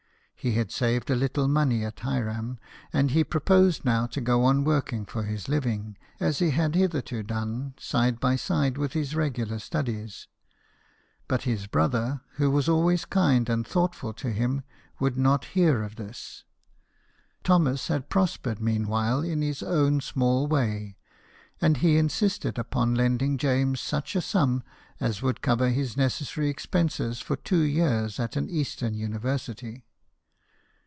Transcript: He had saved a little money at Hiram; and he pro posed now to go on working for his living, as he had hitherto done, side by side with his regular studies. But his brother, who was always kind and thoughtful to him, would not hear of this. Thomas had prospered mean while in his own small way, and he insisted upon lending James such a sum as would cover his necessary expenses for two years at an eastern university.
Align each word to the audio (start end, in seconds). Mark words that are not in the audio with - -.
He 0.43 0.53
had 0.53 0.71
saved 0.71 1.11
a 1.11 1.15
little 1.15 1.47
money 1.47 1.85
at 1.85 1.99
Hiram; 1.99 2.57
and 2.91 3.11
he 3.11 3.23
pro 3.23 3.39
posed 3.41 3.85
now 3.85 4.07
to 4.07 4.19
go 4.19 4.43
on 4.43 4.63
working 4.63 5.05
for 5.05 5.21
his 5.21 5.47
living, 5.47 5.97
as 6.19 6.39
he 6.39 6.49
had 6.49 6.73
hitherto 6.73 7.21
done, 7.21 7.75
side 7.77 8.19
by 8.19 8.37
side 8.37 8.75
with 8.75 8.93
his 8.93 9.15
regular 9.15 9.59
studies. 9.59 10.27
But 11.27 11.43
his 11.43 11.67
brother, 11.67 12.21
who 12.37 12.49
was 12.49 12.67
always 12.67 13.05
kind 13.05 13.47
and 13.49 13.67
thoughtful 13.67 14.13
to 14.13 14.31
him, 14.31 14.63
would 14.99 15.15
not 15.15 15.45
hear 15.45 15.83
of 15.83 15.97
this. 15.97 16.43
Thomas 17.43 17.87
had 17.87 18.09
prospered 18.09 18.59
mean 18.59 18.87
while 18.87 19.21
in 19.21 19.43
his 19.43 19.61
own 19.61 20.01
small 20.01 20.47
way, 20.47 20.97
and 21.61 21.77
he 21.77 21.97
insisted 21.99 22.57
upon 22.57 22.95
lending 22.95 23.37
James 23.37 23.79
such 23.79 24.15
a 24.15 24.21
sum 24.21 24.63
as 24.99 25.21
would 25.21 25.43
cover 25.43 25.69
his 25.69 25.95
necessary 25.95 26.49
expenses 26.49 27.19
for 27.21 27.35
two 27.35 27.61
years 27.61 28.19
at 28.19 28.35
an 28.35 28.49
eastern 28.49 28.95
university. 28.95 29.85